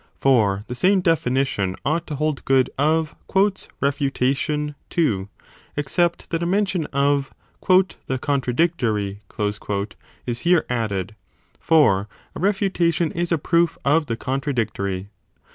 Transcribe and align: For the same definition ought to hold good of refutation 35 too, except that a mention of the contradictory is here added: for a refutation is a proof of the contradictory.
For 0.15 0.63
the 0.67 0.73
same 0.73 1.01
definition 1.01 1.75
ought 1.85 2.07
to 2.07 2.15
hold 2.15 2.43
good 2.43 2.71
of 2.75 3.15
refutation 3.81 4.69
35 4.89 4.89
too, 4.89 5.29
except 5.77 6.31
that 6.31 6.41
a 6.41 6.47
mention 6.47 6.85
of 6.87 7.35
the 8.07 8.17
contradictory 8.19 9.21
is 10.25 10.39
here 10.39 10.65
added: 10.71 11.15
for 11.59 12.09
a 12.35 12.39
refutation 12.39 13.11
is 13.11 13.31
a 13.31 13.37
proof 13.37 13.77
of 13.85 14.07
the 14.07 14.17
contradictory. 14.17 15.09